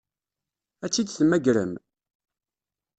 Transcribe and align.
Ad 0.85 0.89
tt-id-temmagrem? 0.91 1.73